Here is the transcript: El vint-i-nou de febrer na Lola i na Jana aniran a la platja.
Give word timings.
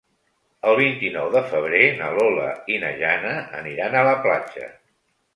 El 0.69 0.75
vint-i-nou 0.77 1.27
de 1.33 1.41
febrer 1.49 1.81
na 1.99 2.07
Lola 2.19 2.47
i 2.75 2.79
na 2.83 2.89
Jana 3.01 3.33
aniran 3.59 3.99
a 3.99 4.03
la 4.09 4.15
platja. 4.25 4.71